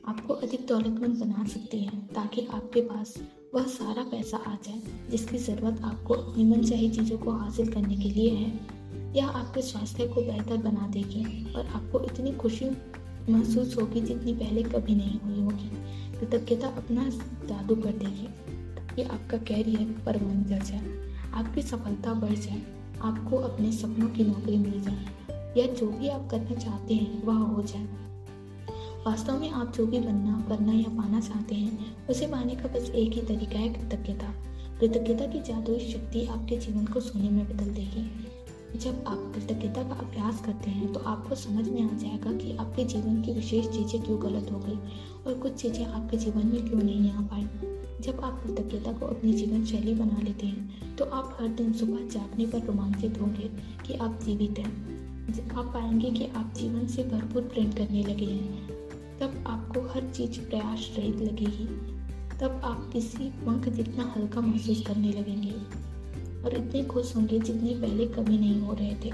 आपको 0.07 0.33
अधिक 0.33 0.67
दौलतमंद 0.67 1.17
बना 1.17 1.45
सकती 1.47 1.79
है, 1.79 2.07
ताकि 2.07 2.47
आपके 2.53 2.81
पास 2.81 3.17
वह 3.55 3.63
सारा 3.63 4.03
पैसा 4.03 4.37
आ 4.37 4.55
जाए, 4.55 4.81
जिसकी 5.11 5.37
ज़रूरत 5.37 5.81
आपको 5.81 6.13
अपनी 6.13 6.43
मन 6.43 6.63
चाही 6.63 6.89
चीज़ों 6.89 7.17
को 7.17 7.31
हासिल 7.31 7.73
करने 7.73 7.95
के 7.95 8.09
लिए 8.09 8.29
है। 8.29 8.75
या 9.15 9.27
आपके 9.27 9.61
स्वास्थ्य 9.61 10.07
को 10.07 10.21
बेहतर 10.21 10.57
बना 10.57 10.87
देगी 10.87 11.53
और 11.53 11.65
आपको 11.65 11.99
इतनी 11.99 12.31
खुशी 12.31 12.65
महसूस 13.29 13.77
होगी 13.77 14.01
जितनी 14.01 14.33
पहले 14.33 14.63
कभी 14.63 14.95
नहीं 14.95 15.19
हुई 15.19 15.41
होगी। 15.41 15.69
कृतज्ञता 16.19 16.67
अपना 16.67 17.09
जादू 17.49 17.75
कर 17.75 17.91
देगी 17.91 18.27
ताकि 18.75 19.01
आपका 19.01 19.37
कैरियर 19.37 20.03
परवान 20.05 20.43
चढ़ 20.43 20.63
जाए 20.63 21.05
आपकी 21.33 21.61
सफलता 21.61 22.13
बढ़ 22.13 22.33
जाए। 22.33 22.61
आपको 23.01 23.37
अपने 23.37 23.71
सपनों 23.71 24.09
की 24.09 24.23
नौकरी 24.23 24.57
मिल 24.57 24.81
जाए। 24.81 25.05
या 25.57 25.73
जो 25.73 25.87
भी 25.87 26.07
आप 26.07 26.29
करना 26.31 26.55
चाहते 26.55 26.93
हैं, 26.93 27.23
वह 27.23 27.33
हो 27.33 27.63
जाए। 27.63 27.87
वास्तव 29.07 29.39
में 29.39 29.49
आप 29.49 29.73
जो 29.75 29.85
भी 29.85 29.99
बनना, 29.99 30.45
करना 30.49 30.73
या 30.73 30.97
पाना 30.97 31.19
चाहते 31.19 31.55
हैं, 31.55 32.07
उसे 32.07 32.27
पाने 32.27 32.55
का 32.55 32.67
बस 32.67 32.89
एक 32.89 33.11
ही 33.11 33.21
तरीका 33.21 33.59
है 33.59 33.69
कृतज्ञता। 33.69 34.33
कृतज्ञता 34.79 35.25
की 35.25 35.39
जादुई 35.39 35.79
शक्ति 35.79 36.25
आपके 36.25 36.57
जीवन 36.57 36.85
को 36.85 36.99
सोने 36.99 37.29
में 37.29 37.57
बदल 37.57 37.69
देगी। 37.69 38.34
जब 38.75 39.03
आप 39.07 39.31
कृतज्ञता 39.35 39.83
का 39.83 39.95
अभ्यास 39.95 40.41
करते 40.45 40.71
हैं 40.71 40.91
तो 40.93 40.99
आपको 40.99 41.35
समझ 41.35 41.67
में 41.69 41.81
आ 41.83 41.97
जाएगा 41.97 42.31
कि 42.33 42.55
आपके 42.57 42.83
जीवन 42.85 43.21
की 43.21 43.31
विशेष 43.31 43.67
चीज़ें 43.67 44.01
क्यों 44.01 44.21
गलत 44.21 44.51
हो 44.51 44.59
गई 44.59 44.77
और 45.27 45.39
कुछ 45.39 45.53
चीज़ें 45.53 45.85
आपके 45.85 46.17
जीवन 46.17 46.47
में 46.47 46.69
क्यों 46.69 46.81
नहीं 46.81 47.11
आ 47.11 47.21
पाई। 47.21 47.47
जब 48.01 48.19
आप 48.19 48.41
कृतज्ञता 48.43 48.91
को 48.91 49.05
अपनी 49.05 49.33
जीवन 49.33 49.65
शैली 49.65 49.93
बना 49.93 50.21
लेते 50.21 50.47
हैं 50.47 50.95
तो 50.95 51.05
आप 51.05 51.37
हर 51.41 51.47
दिन 51.47 51.73
सुबह 51.73 52.07
जागने 52.07 52.45
पर 52.45 52.65
रोमांचित 52.65 53.21
होंगे 53.21 53.49
कि 53.87 53.93
आप 53.93 54.19
जीवित 54.23 54.59
हैं। 54.59 55.55
आप 55.57 55.65
पाएँगे 55.65 56.11
कि 56.11 56.25
आप 56.27 56.53
जीवन 56.57 56.87
से 56.87 57.03
भरपूर 57.03 57.41
प्रेम 57.43 57.71
करने 57.71 58.03
लगे 58.03 58.25
हैं। 58.25 58.67
तब 59.19 59.43
आपको 59.47 59.81
हर 59.93 60.11
चीज़ 60.11 60.39
प्रयास 60.39 60.89
रहित 60.97 61.15
लगेगी। 61.15 61.67
तब 62.39 62.61
आप 62.63 62.89
किसी 62.93 63.29
पंख 63.41 63.69
जितना 63.69 64.13
हल्का 64.17 64.41
महसूस 64.41 64.83
करने 64.87 65.11
लगेंगे। 65.11 65.53
और 66.45 66.53
इतने 66.53 66.83
खुश 66.83 67.15
होंगे 67.15 67.39
जितने 67.39 67.73
पहले 67.81 68.05
कभी 68.05 68.37
नहीं 68.37 68.59
हो 68.59 68.73
रहे 68.73 68.95
थे। 68.95 69.09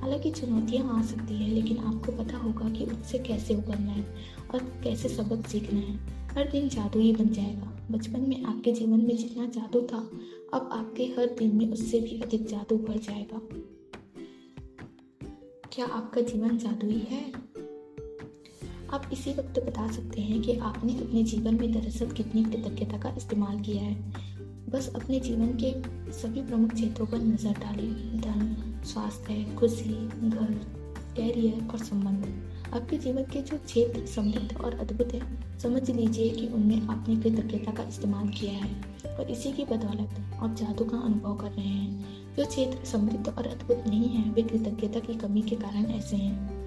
हालाँकि 0.00 0.30
चुनौतियाँ 0.30 0.98
आ 0.98 1.02
सकती 1.02 1.34
है, 1.34 1.50
लेकिन 1.50 1.78
आपको 1.78 2.12
पता 2.12 2.36
होगा 2.36 2.70
कि 2.70 2.84
उससे 2.84 3.18
कैसे 3.18 3.54
उबरना 3.54 3.90
है 3.90 4.14
और 4.54 4.58
कैसे 4.84 5.08
सबक 5.08 5.46
सीखना 5.46 5.78
है। 5.78 5.96
हर 6.28 6.50
दिन 6.50 6.68
जादू 6.68 7.00
ही 7.00 7.12
बन 7.12 7.28
जाएगा। 7.28 7.78
बचपन 7.90 8.20
में 8.20 8.44
आपके 8.44 8.72
जीवन 8.72 9.00
में 9.00 9.16
जितना 9.16 9.46
जादू 9.46 9.80
था, 9.80 10.10
अब 10.54 10.70
आपके 10.72 11.04
हर 11.04 11.36
दिन 11.38 11.56
में 11.56 11.72
उससे 11.72 12.00
भी 12.00 12.20
अधिक 12.20 12.46
जादू 12.46 12.76
बढ़ 12.76 12.98
जाएगा। 12.98 13.40
क्या 15.72 15.86
आपका 15.86 16.20
जीवन 16.20 16.58
जादुई 16.58 16.98
है? 16.98 17.32
आप 18.90 19.10
इसी 19.12 19.30
वक्त 19.30 19.58
बता 19.58 19.90
सकते 19.90 20.20
हैं 20.20 20.42
कि 20.42 20.56
आपने 20.56 20.92
अपने 20.92 21.22
जीवन 21.22 21.54
में 21.60 21.72
दरअसल 21.72 22.06
कितनी 22.06 22.44
कृतज्ञता 22.44 22.98
का 22.98 23.14
इस्तेमाल 23.16 23.60
किया 23.60 23.82
है। 23.82 24.12
बस 24.72 24.92
अपने 24.94 25.20
जीवन 25.20 25.46
के 25.46 25.70
सभी 26.12 26.42
प्रमुख 26.42 26.70
क्षेत्रों 26.70 27.06
पर 27.06 27.18
नज़र 27.18 27.52
डालें। 27.52 28.20
धन, 28.20 28.80
स्वास्थ्य, 28.84 29.56
खुशी, 29.58 30.08
घर 30.28 30.60
कैरियर 31.16 31.68
और 31.72 31.78
संबंध। 31.78 32.26
आपके 32.74 32.98
जीवन 32.98 33.22
के 33.22 33.42
जो 33.42 33.58
क्षेत्र 33.58 34.06
समृद्ध 34.06 34.56
और 34.56 34.74
अद्भुत 34.74 35.14
है, 35.14 35.20
समझ 35.58 35.90
लीजिए 35.90 36.30
कि 36.30 36.46
उनमें 36.46 36.88
आपने 36.88 37.16
कृतज्ञता 37.16 37.72
का 37.72 37.82
इस्तेमाल 37.82 38.28
किया 38.28 38.52
है 38.52 38.82
और 39.18 39.30
इसी 39.30 39.52
की 39.52 39.64
बदौलत 39.64 40.38
आप 40.42 40.54
जादू 40.54 40.84
का 40.84 40.96
अनुभव 40.96 41.36
कर 41.36 41.50
रहे 41.50 41.66
हैं। 41.66 42.04
जो 42.36 42.46
क्षेत्र 42.46 42.84
समृद्ध 42.84 43.28
और 43.28 43.46
अद्भुत 43.46 43.84
नहीं 43.86 44.08
है, 44.08 44.30
वे 44.30 44.42
कृतज्ञता 44.42 45.00
की 45.00 45.14
कमी 45.14 45.42
के 45.42 45.56
कारण 45.56 45.86
ऐसे 45.86 46.16
हैं। 46.16 46.62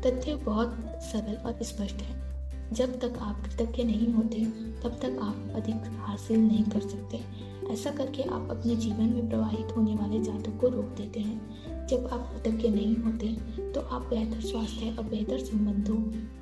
तथ्य 0.00 0.34
बहुत 0.34 0.76
सरल 1.02 1.34
और 1.34 1.62
स्पष्ट 1.62 1.96
है। 1.96 2.31
जब 2.72 3.00
तक 3.00 3.18
आप 3.18 3.42
कृतज्ञ 3.42 3.84
नहीं 3.84 4.12
होते, 4.12 4.44
तब 4.82 4.98
तक 5.02 5.18
आप 5.22 5.52
अधिक 5.54 5.74
हासिल 5.74 6.40
नहीं 6.40 6.64
कर 6.64 6.80
सकते। 6.80 7.20
ऐसा 7.68 7.90
करके 7.90 8.22
आप 8.22 8.48
अपने 8.50 8.76
जीवन 8.76 9.04
में 9.04 9.28
प्रवाहित 9.28 9.76
होने 9.76 9.94
वाले 9.94 10.22
जादू 10.22 10.58
को 10.58 10.68
रोक 10.68 10.84
देते 10.84 11.20
हैं। 11.20 11.62
जब 11.86 12.06
आप 12.06 12.34
कृतज्ञ 12.34 12.68
नहीं 12.68 12.96
होते 12.96 13.28
तो 13.72 13.80
आप 13.80 14.02
बेहतर 14.02 14.40
स्वास्थ्य 14.40 14.96
और 14.98 15.04
बेहतर 15.04 15.38
संबंधों, 15.38 15.98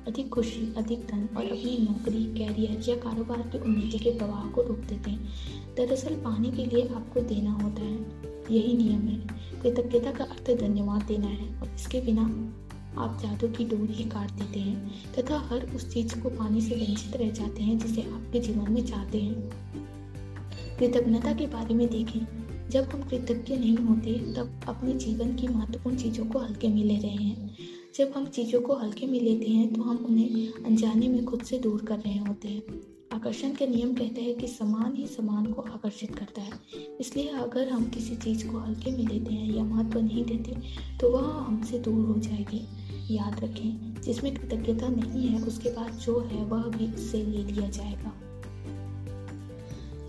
अधिक 0.07 0.29
खुशी, 0.29 0.73
अधिक 0.77 0.99
धन 0.99 1.29
और 1.37 1.43
अपनी 1.43 1.87
नौकरी 1.89 2.25
कैरियर 2.25 2.89
या 2.89 2.95
कारोबार 2.95 3.41
की 3.41 3.57
उन्नति 3.57 3.99
के 3.99 4.11
प्रवाह 4.11 4.47
को 4.47 4.61
रोक 4.61 4.77
देते 4.77 5.11
हैं। 5.11 5.29
दरअसल 5.77 6.15
पाने 6.15 6.51
के 6.51 6.65
लिए 6.65 6.87
आपको 6.87 7.19
देना 7.19 7.51
होता 7.51 7.81
है। 7.81 7.99
यही 8.51 8.77
नियम 8.77 9.01
है। 9.01 9.27
कृतज्ञता 9.61 10.11
का 10.11 10.23
अर्थ 10.23 10.59
धन्यवाद 10.59 11.03
देना 11.03 11.27
है। 11.27 11.59
और 11.59 11.75
इसके 11.75 12.01
बिना 12.01 12.23
आप 12.97 13.19
जादू 13.21 13.47
की 13.47 13.65
डोरी 13.65 13.93
ही 13.93 14.03
काट 14.03 14.31
देते 14.31 14.59
हैं। 14.59 14.80
तथा 15.19 15.37
हर 15.39 15.75
उस 15.75 15.93
चीज़ 15.93 16.19
को 16.19 16.29
पाने 16.29 16.61
से 16.61 16.75
वंचित 16.75 17.15
रह 17.15 17.31
जाते 17.31 17.63
हैं 17.63 17.79
जिसे 17.79 18.01
आपके 18.01 18.39
जीवन 18.39 18.71
में 18.71 18.85
चाहते 18.85 19.17
हैं। 19.17 19.51
कृतज्ञता 20.79 21.33
के 21.33 21.47
बारे 21.47 21.75
में 21.75 21.89
देखें। 21.89 22.21
जब 22.69 22.83
हम 22.83 23.01
कृतज्ञ 23.01 23.57
नहीं 23.57 23.77
होते, 23.77 24.33
तब 24.33 24.61
अपने 24.67 24.93
जीवन 24.93 25.35
की 25.35 25.47
महत्वपूर्ण 25.47 25.97
चीज़ों 25.97 26.25
को 26.25 26.39
हल्के 26.39 26.67
में 26.67 26.83
ले 26.83 26.97
रहे 26.97 27.15
हैं। 27.15 27.55
जब 27.97 28.13
हम 28.15 28.25
चीज़ों 28.25 28.61
को 28.61 28.73
हल्के 28.73 29.07
में 29.07 29.21
लेते 29.21 29.51
हैं 29.51 29.73
तो 29.73 29.81
हम 29.81 29.97
उन्हें 29.97 30.53
अनजाने 30.65 31.07
में 31.07 31.25
खुद 31.25 31.41
से 31.41 31.59
दूर 31.59 31.85
कर 31.85 31.97
रहे 31.97 32.17
होते 32.17 32.47
हैं। 32.47 32.61
आकर्षण 33.13 33.53
के 33.53 33.65
नियम 33.67 33.93
कहते 33.93 34.21
हैं 34.21 34.35
कि 34.35 34.47
समान 34.47 34.95
ही 34.95 35.05
समान 35.07 35.45
को 35.45 35.61
आकर्षित 35.61 36.15
करता 36.15 36.41
है। 36.41 36.51
इसलिए 36.99 37.27
अगर 37.27 37.69
हम 37.69 37.85
किसी 37.85 38.15
चीज़ 38.15 38.47
को 38.47 38.59
हल्के 38.59 38.91
में 38.91 39.07
लेते 39.07 39.33
हैं 39.33 39.51
या 39.53 39.63
महत्व 39.63 39.99
नहीं 39.99 40.23
देते 40.25 40.55
तो 40.97 41.09
वह 41.11 41.27
हमसे 41.47 41.79
दूर 41.79 42.05
हो 42.07 42.15
जाएगी। 42.19 42.61
याद 43.15 43.39
रखें, 43.43 44.01
जिसमें 44.01 44.33
कृतज्ञता 44.35 44.87
नहीं 44.87 45.27
है, 45.27 45.41
उसके 45.41 45.69
बाद 45.69 45.91
जो 45.95 46.19
है 46.21 46.43
वह 46.45 46.63
भी 46.67 46.87
उससे 46.93 47.23
ले 47.23 47.43
लिया 47.43 47.69
जाएगा। 47.69 48.13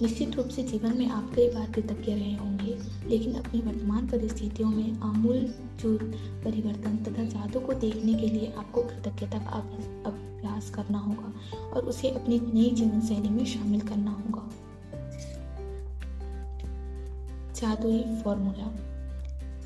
निश्चित 0.03 0.37
रूप 0.37 0.49
से 0.49 0.63
जीवन 0.63 0.97
में 0.99 1.07
आप 1.09 1.33
कई 1.35 1.49
बार 1.49 1.71
कृतज्ञ 1.71 2.13
रहे 2.13 2.35
होंगे, 2.35 2.79
लेकिन 3.09 3.35
अपनी 3.35 3.61
वर्तमान 3.61 4.07
परिस्थितियों 4.07 4.71
में 4.71 5.01
आमूल 5.01 5.55
चूर 5.83 6.03
परिवर्तन 6.45 6.97
तथा 6.97 7.25
जादू 7.25 7.61
को 7.61 7.73
देखने 7.73 8.15
के 8.15 8.27
लिए 8.27 8.53
आपको 8.59 8.83
कृतज्ञता 8.83 9.39
का 9.39 9.57
अभ्यास 10.07 10.71
करना 10.71 10.99
होगा 10.99 11.59
और 11.61 11.83
उसे 11.83 12.11
अपनी 12.11 12.41
नई 12.55 12.71
जीवन 12.71 13.01
शैली 13.01 13.29
में 13.29 13.45
शामिल 13.45 13.81
करना 13.81 14.11
होगा। 14.11 14.51
जादुई 17.55 18.05
फॉर्मूला। 18.25 18.79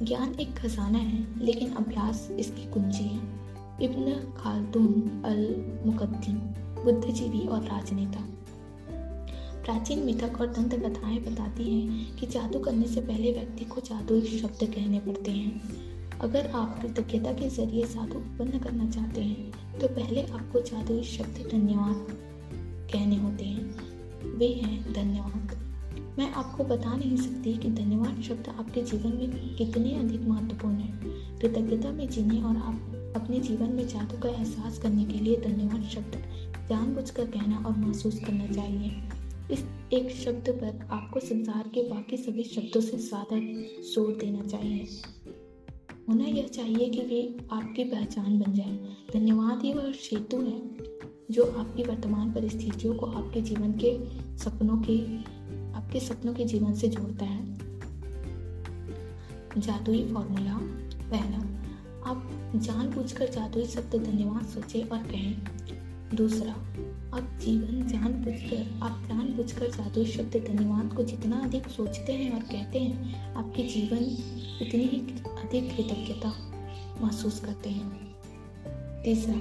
ज्ञान 0.03 0.35
एक 0.35 0.55
खजाना 0.55 0.99
है, 0.99 1.45
लेकिन 1.45 1.73
अभ्यास 1.73 2.31
इसकी 2.31 2.71
कुंजी 2.71 3.05
है। 3.05 3.19
इब्न 3.83 4.35
खालदून 4.37 5.23
अल 5.25 5.57
मुकद्दीम 5.87 6.37
बुद्धिजीवी 6.85 7.47
और 7.47 7.63
राजनेता। 7.63 8.29
प्राचीन 9.65 9.99
मिथक 9.99 10.41
और 10.41 10.47
दंत 10.47 10.75
कथाएँ 10.75 11.19
बताती 11.19 11.81
हैं 11.81 12.17
कि 12.17 12.27
जादू 12.27 12.59
करने 12.59 12.87
से 12.87 13.01
पहले 13.01 13.33
व्यक्ति 13.33 13.65
को 13.65 13.81
जादुई 13.81 14.23
शब्द 14.23 14.75
कहने 14.75 15.01
पड़ते 15.01 15.31
हैं। 15.31 15.87
अगर 16.23 16.47
आप 16.49 16.79
कृतज्ञता 16.83 17.33
के 17.33 17.49
ज़रिए 17.51 17.85
साधु 17.87 18.19
उत्पन्न 18.19 18.59
करना 18.59 18.89
चाहते 18.91 19.21
हैं 19.21 19.79
तो 19.79 19.89
पहले 19.89 20.23
आपको 20.23 20.61
जादुई 20.61 21.03
शब्द 21.05 21.49
धन्यवाद 21.51 22.07
कहने 22.93 23.17
होते 23.17 23.45
हैं। 23.45 24.37
वे 24.39 24.47
हैं 24.55 24.93
धन्यवाद। 24.93 25.55
मैं 26.19 26.31
आपको 26.33 26.65
बता 26.65 26.95
नहीं 26.97 27.17
सकती 27.17 27.53
कि 27.55 27.71
धन्यवाद 27.73 28.21
शब्द 28.23 28.49
आपके 28.51 28.83
जीवन 28.83 29.17
में 29.19 29.57
कितने 29.57 29.93
अधिक 29.95 30.21
महत्वपूर्ण 30.21 30.75
है। 30.75 31.39
कृतज्ञता 31.41 31.91
में 31.93 32.09
जीने 32.09 32.43
और 32.43 32.57
आप 32.59 33.13
अपने 33.17 33.41
जीवन 33.41 33.73
में 33.73 33.87
जादू 33.89 34.19
का 34.19 34.29
एहसास 34.29 34.79
करने 34.79 35.05
के 35.05 35.19
लिए 35.19 35.37
धन्यवाद 35.41 35.83
शब्द 35.89 36.17
जानबूझकर 36.69 37.27
कहना 37.27 37.59
और 37.59 37.77
महसूस 37.77 38.19
करना 38.21 38.47
चाहिए। 38.47 38.91
इस 39.51 39.65
एक 39.93 40.11
शब्द 40.15 40.49
पर 40.53 40.87
आपको 40.93 41.21
संसार 41.21 41.69
के 41.75 41.83
बाकी 41.91 42.17
सभी 42.17 42.45
शब्दों 42.45 42.81
से 42.81 42.97
ज़्यादा 42.99 43.39
ज़ोर 43.85 44.17
देना 44.21 44.47
चाहिए। 44.47 44.87
होना 46.09 46.25
यह 46.25 46.47
चाहिए 46.47 46.89
कि 46.89 47.01
वे 47.01 47.37
आपकी 47.53 47.85
पहचान 47.85 48.39
बन 48.39 48.53
जाए। 48.53 48.79
धन्यवाद 49.13 49.63
ही 49.63 49.73
वह 49.73 49.93
सेतु 49.93 50.37
है 50.37 50.63
जो 51.31 51.45
आपकी 51.45 51.83
वर्तमान 51.83 52.33
परिस्थितियों 52.33 52.95
को 52.95 53.07
आपके 53.07 53.41
जीवन 53.41 53.73
के 53.73 53.99
सपनों 54.39 54.77
के, 54.77 55.17
आपके 55.73 56.01
सपनों 56.01 56.35
के 56.35 56.45
जीवन 56.45 56.75
से 56.75 56.89
जोड़ता 56.89 57.25
है। 57.25 57.55
जादुई 59.59 60.13
फॉर्मूला 60.13 60.59
पहला। 61.11 61.39
आप 62.11 62.31
जानबूझकर 62.57 63.29
जादुई 63.29 63.65
शब्द 63.65 63.97
धन्यवाद 63.97 64.47
सोचे 64.47 64.83
और 64.83 64.99
कहें। 64.99 65.43
दूसरा 66.15 66.53
आप 67.15 67.39
जीवन 67.45 67.87
जान 67.87 68.03
जानबूझकर 68.03 68.81
आप 68.83 69.05
जानबूझकर 69.09 69.71
जादुई 69.71 70.07
शब्द 70.07 70.45
धन्यवाद 70.49 70.95
को 70.97 71.03
जितना 71.03 71.37
अधिक 71.37 71.69
सोचते 71.69 72.13
हैं 72.13 72.33
और 72.33 72.41
कहते 72.41 72.79
हैं, 72.79 73.35
आपके 73.35 73.63
जीवन 73.63 73.99
उतनी 74.67 74.85
ही 74.85 75.01
अधिक 75.27 75.77
कृतज्ञता 75.77 76.33
महसूस 77.01 77.41
करते 77.41 77.71
हैं। 77.71 78.17
तीसरा, 79.05 79.35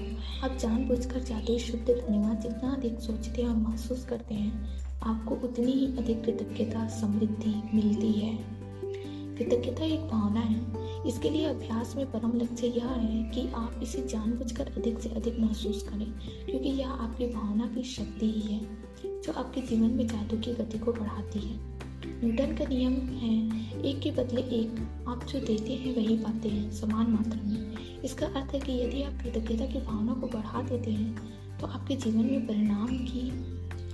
आप 0.47 0.57
जानबूझकर 0.57 1.23
जादुई 1.23 1.59
शब्द 1.59 2.05
धन्यवाद 2.07 2.41
जितना 2.41 2.71
अधिक 2.71 2.99
सोचते 2.99 3.41
हैं 3.41 3.49
और 3.49 3.55
महसूस 3.55 4.05
करते 4.05 4.35
हैं, 4.35 4.79
आपको 5.03 5.35
उतनी 5.35 5.71
ही 5.71 5.85
अधिक 5.85 6.25
कृतज्ञता 6.25 6.87
समृद्धि 6.87 7.55
मिलती 7.73 8.11
है। 8.11 8.37
कृतज्ञता 9.37 9.83
एक 9.83 9.99
भावना 9.99 10.39
है 10.39 10.74
इसके 11.07 11.29
लिए 11.29 11.45
अभ्यास 11.45 11.95
में 11.95 12.11
परम 12.11 12.31
लक्ष्य 12.35 12.67
यह 12.67 12.87
है 12.87 13.23
कि 13.31 13.47
आप 13.55 13.79
इसे 13.83 14.01
जानबूझकर 14.07 14.71
अधिक 14.77 14.99
से 14.99 15.09
अधिक 15.09 15.39
महसूस 15.39 15.83
करें, 15.83 16.11
क्योंकि 16.45 16.69
यह 16.69 16.89
आपकी 16.89 17.27
भावना 17.27 17.67
की 17.67 17.83
शक्ति 17.83 18.25
ही 18.25 18.53
है, 18.53 18.59
जो 19.05 19.33
आपके 19.33 19.61
जीवन 19.61 19.91
में 19.91 20.07
जादू 20.07 20.37
की 20.37 20.53
गति 20.53 20.79
को 20.79 20.93
बढ़ाती 20.93 21.39
है। 21.39 21.75
न्यूटन 22.23 22.55
का 22.55 22.65
नियम 22.65 22.93
है, 22.93 23.35
एक 23.81 23.99
के 23.99 24.11
बदले 24.11 24.41
एक। 24.41 25.05
आप 25.07 25.23
जो 25.23 25.39
देते 25.39 25.73
हैं, 25.73 25.95
वही 25.95 26.17
पाते 26.17 26.49
हैं, 26.49 26.71
समान 26.71 27.11
मात्रा 27.11 27.41
में। 27.43 28.01
इसका 28.03 28.25
अर्थ 28.25 28.53
है 28.53 28.59
कि 28.59 28.71
यदि 28.71 29.01
आप 29.03 29.13
कृतज्ञता 29.13 29.65
की 29.65 29.79
भावना 29.79 30.13
को 30.13 30.27
बढ़ा 30.27 30.61
देते 30.61 30.91
हैं 30.91 31.33
तो 31.59 31.67
आपके 31.67 31.95
जीवन 31.95 32.25
में 32.25 32.47
परिणाम 32.47 32.87
की, 32.87 33.29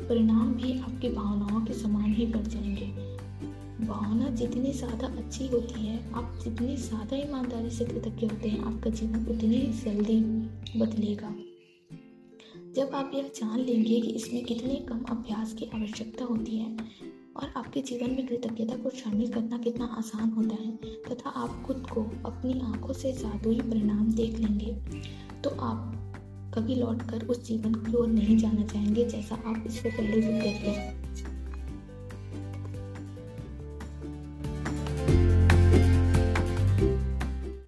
परिणाम 0.07 0.53
भी 0.53 0.79
आपकी 0.79 1.09
भावनाओं 1.09 1.61
के 1.61 1.73
समान 1.73 2.13
ही 2.13 2.25
बढ़ 2.25 2.47
जाएँगे। 2.47 3.00
भावना 3.91 4.29
जितनी 4.29 4.71
ज़्यादा 4.73 5.07
अच्छी 5.07 5.47
होती 5.47 5.85
है, 5.85 5.97
आप 6.13 6.39
जितनी 6.43 6.75
ज़्यादा 6.77 7.17
ईमानदारी 7.17 7.69
से 7.69 7.85
कृतज्ञ 7.85 8.27
होते 8.27 8.49
हैं, 8.49 8.61
आपका 8.63 8.89
जीवन 8.89 9.25
उतनी 9.27 9.55
ही 9.55 9.67
जल्दी 9.83 10.19
बदलेगा। 10.79 11.33
जब 12.75 12.95
आप 12.95 13.11
यह 13.15 13.31
जान 13.35 13.59
लेंगे 13.59 13.99
कि 14.01 14.09
इसमें 14.09 14.43
कितने 14.45 14.75
कम 14.89 15.03
अभ्यास 15.09 15.53
की 15.53 15.65
आवश्यकता 15.75 16.25
होती 16.25 16.57
है 16.57 16.77
और 17.35 17.53
आपके 17.57 17.81
जीवन 17.81 18.11
में 18.11 18.25
कृतज्ञता 18.27 18.75
को 18.75 18.89
शामिल 18.89 19.31
करना 19.33 19.57
कितना 19.57 19.85
आसान 19.97 20.29
होता 20.29 20.63
है 20.63 20.71
तथा 21.09 21.29
आप 21.29 21.61
खुद 21.67 21.85
को 21.93 22.03
अपनी 22.25 22.59
आँखों 22.61 22.93
से 22.93 23.11
जादुई 23.13 23.59
परिणाम 23.59 24.11
देख 24.11 24.39
लेंगे 24.39 24.73
तो 25.43 25.49
आप 25.49 25.91
कभी 26.55 26.75
लौटकर 26.75 27.25
उस 27.25 27.45
जीवन 27.47 27.73
की 27.75 27.97
ओर 27.97 28.07
नहीं 28.07 28.37
जाना 28.37 28.65
चाहेंगे 28.65 29.05
जैसा 29.05 29.35
आप 29.35 29.63
इससे 29.67 29.89
पहले 29.89 30.21
ज़िंदगी 30.21 30.53
थे 30.63 31.00